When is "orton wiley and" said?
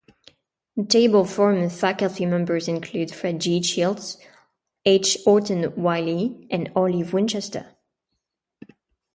5.27-6.71